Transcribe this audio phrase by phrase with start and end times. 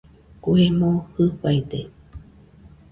[0.43, 1.79] Kue moo Jɨfaide